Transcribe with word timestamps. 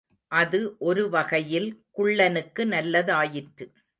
அது 0.31 0.59
ஒரு 0.79 1.09
வகையில் 1.09 1.67
குள்ளனுக்கு 1.97 2.63
நல்லதாயிற்று. 2.67 3.67